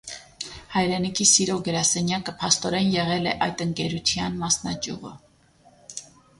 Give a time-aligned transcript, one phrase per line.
[0.75, 5.17] «Հայրենիքի սիրո գրասենյակը» փաստորեն եղել է այդ ընկերության մասնաճյուղը։